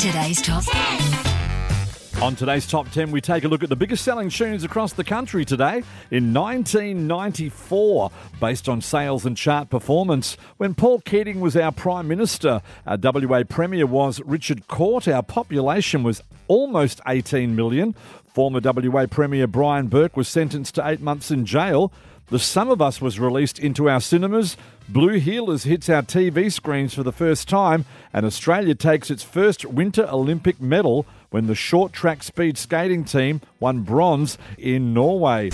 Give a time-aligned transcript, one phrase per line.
[0.00, 2.22] today's top 10.
[2.22, 5.04] On today's top 10, we take a look at the biggest selling tunes across the
[5.04, 8.10] country today in 1994,
[8.40, 10.38] based on sales and chart performance.
[10.56, 15.06] When Paul Keating was our Prime Minister, our WA Premier was Richard Court.
[15.06, 17.94] Our population was almost 18 million.
[18.32, 21.92] Former WA Premier Brian Burke was sentenced to eight months in jail.
[22.30, 24.56] The Sum of Us was released into our cinemas.
[24.88, 29.64] Blue Heelers hits our TV screens for the first time, and Australia takes its first
[29.64, 35.50] Winter Olympic medal when the short track speed skating team won bronze in Norway.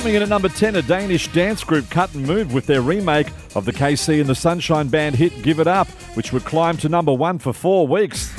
[0.00, 3.26] Coming in at number 10, a Danish dance group Cut and Move with their remake
[3.54, 6.88] of the KC and the Sunshine Band hit Give It Up, which would climb to
[6.88, 8.32] number one for four weeks.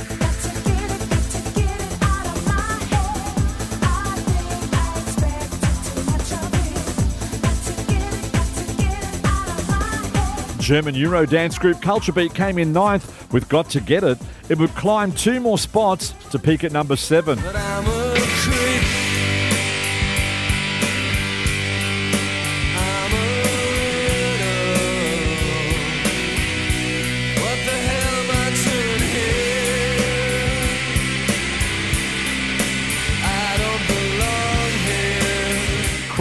[10.59, 14.17] German Euro dance group Culture Beat came in ninth with Got to Get It.
[14.49, 17.37] It would climb two more spots to peak at number seven.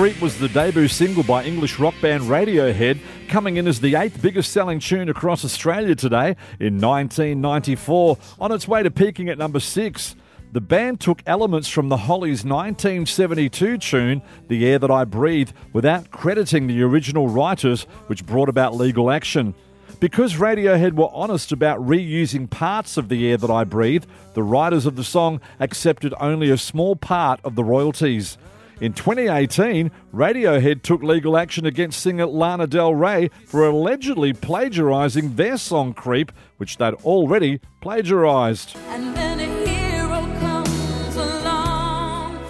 [0.00, 2.98] Creep was the debut single by English rock band Radiohead,
[3.28, 8.66] coming in as the eighth biggest selling tune across Australia today in 1994, on its
[8.66, 10.16] way to peaking at number six.
[10.52, 16.10] The band took elements from the Hollies' 1972 tune, The Air That I Breathe, without
[16.10, 19.52] crediting the original writers, which brought about legal action.
[20.00, 24.86] Because Radiohead were honest about reusing parts of The Air That I Breathe, the writers
[24.86, 28.38] of the song accepted only a small part of the royalties.
[28.81, 35.59] In 2018, Radiohead took legal action against singer Lana Del Rey for allegedly plagiarising their
[35.59, 38.74] song Creep, which they'd already plagiarised.
[38.89, 42.40] And then a hero comes along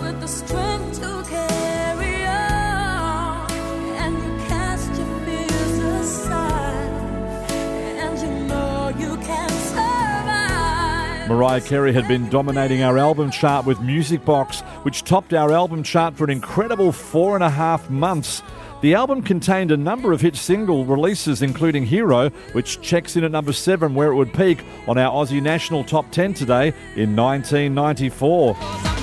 [0.00, 3.50] with the strength to carry on.
[3.50, 11.28] And you cast your fears aside, and you know you can survive.
[11.30, 15.82] Mariah Carey had been dominating our album chart with Music Box, which topped our album
[15.82, 18.42] chart for an incredible four and a half months.
[18.80, 23.30] The album contained a number of hit single releases, including Hero, which checks in at
[23.30, 28.93] number seven, where it would peak on our Aussie National Top 10 today in 1994.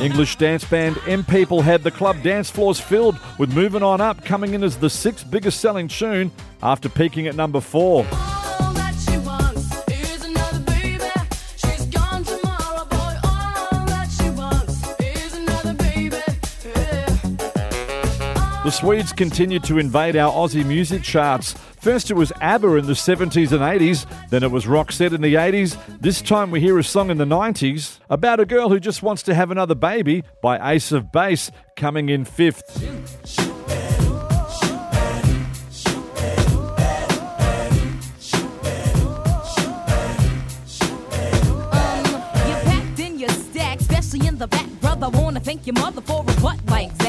[0.00, 4.24] English dance band M People had the club dance floors filled with Moving On Up
[4.24, 8.06] coming in as the sixth biggest selling tune after peaking at number four.
[18.70, 21.54] The Swedes continued to invade our Aussie music charts.
[21.80, 25.34] First it was ABBA in the 70s and 80s, then it was Roxette in the
[25.34, 25.76] 80s.
[26.00, 29.24] This time we hear a song in the 90s about a girl who just wants
[29.24, 32.80] to have another baby by Ace of Base coming in fifth.
[45.02, 46.99] Um, thank your mother for a butt like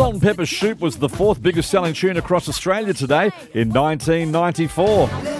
[0.00, 5.39] Salt and Pepper Shoop was the fourth biggest selling tune across Australia today in 1994.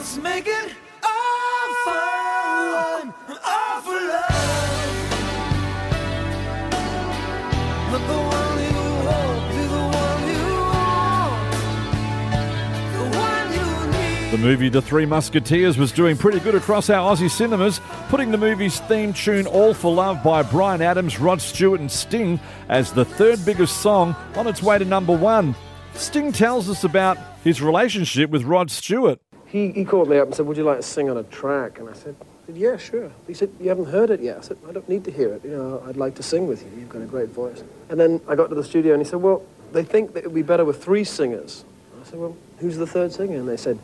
[14.30, 17.80] The movie The Three Musketeers was doing pretty good across our Aussie cinemas,
[18.10, 22.38] putting the movie's theme tune All for Love by Bryan Adams, Rod Stewart, and Sting
[22.68, 25.56] as the third biggest song on its way to number one.
[25.94, 29.18] Sting tells us about his relationship with Rod Stewart.
[29.46, 31.80] He, he called me up and said, Would you like to sing on a track?
[31.80, 32.14] And I said,
[32.54, 33.10] Yeah, sure.
[33.26, 34.38] He said, You haven't heard it yet.
[34.38, 35.44] I said, I don't need to hear it.
[35.44, 36.70] You know, I'd like to sing with you.
[36.78, 37.64] You've got a great voice.
[37.88, 39.42] And then I got to the studio and he said, Well,
[39.72, 41.64] they think that it would be better with three singers.
[42.00, 43.36] I said, Well, who's the third singer?
[43.36, 43.80] And they said,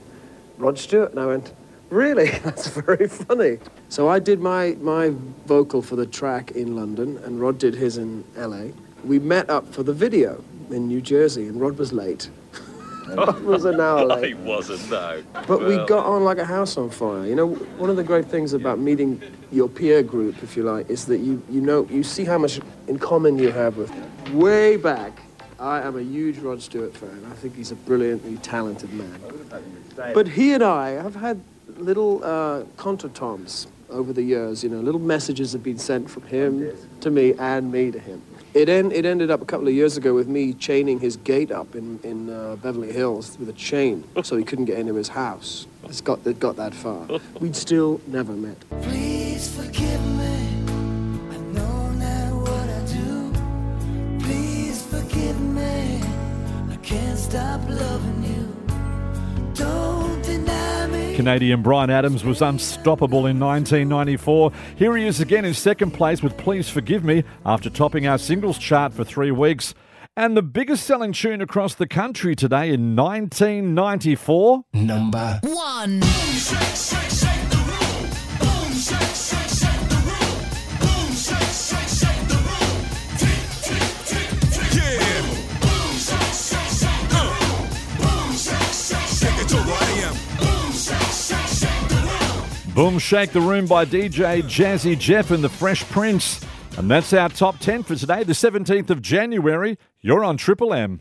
[0.59, 1.11] Rod Stewart.
[1.11, 1.53] And I went,
[1.91, 2.31] Really?
[2.45, 3.59] That's very funny.
[3.89, 5.13] So I did my, my
[5.47, 8.73] vocal for the track in London, and Rod did his in LA.
[9.05, 12.29] We met up for the video in New Jersey, and Rod was late.
[13.09, 14.25] Rod was an hour late.
[14.25, 15.23] He wasn't, no.
[15.47, 17.25] But we got on like a house on fire.
[17.25, 17.47] You know,
[17.79, 19.23] one of the great things about meeting
[19.53, 22.59] your peer group, if you like, is that you, you know, you see how much
[22.89, 23.93] in common you have with
[24.33, 25.13] way back
[25.59, 27.27] I am a huge Rod Stewart fan.
[27.31, 29.21] I think he's a brilliantly talented man.
[29.97, 31.41] But he and I have had
[31.79, 34.63] little uh, contretemps over the years.
[34.63, 38.23] You know, little messages have been sent from him to me and me to him.
[38.55, 41.51] It, en- it ended up a couple of years ago with me chaining his gate
[41.51, 45.09] up in, in uh, Beverly Hills with a chain so he couldn't get into his
[45.09, 45.67] house.
[45.85, 47.07] It's got, it got that far.
[47.39, 48.57] We'd still never met.
[48.83, 49.16] Please
[61.17, 64.53] Canadian Bryan Adams was unstoppable in 1994.
[64.77, 68.59] Here he is again in second place with Please Forgive Me after topping our singles
[68.59, 69.75] chart for three weeks.
[70.17, 74.65] And the biggest selling tune across the country today in 1994.
[74.75, 76.01] Number One.
[92.77, 96.45] Boom Shake the Room by DJ Jazzy Jeff and the Fresh Prince.
[96.77, 99.79] And that's our top 10 for today, the 17th of January.
[100.03, 101.01] You're on Triple M.